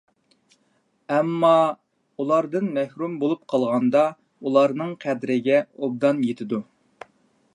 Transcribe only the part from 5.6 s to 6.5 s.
ئوبدان